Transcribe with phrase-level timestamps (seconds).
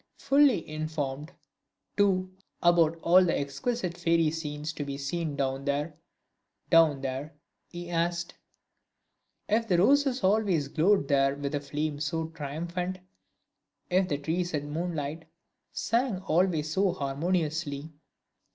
[0.17, 1.31] Fully informed,
[1.95, 2.31] too,
[2.63, 5.93] about all the exquisite fairy scenes to be seen DOWN THERE
[6.71, 7.33] DOWN THERE,
[7.67, 8.33] he asked
[9.47, 12.97] "if the roses always glowed there with a flame so triumphant?
[13.91, 15.25] if the trees at moonlight
[15.71, 17.91] sang always so harmoniously?"